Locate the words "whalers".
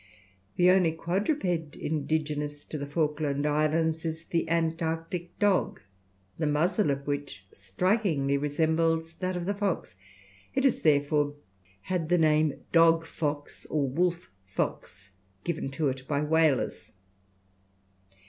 16.21-16.93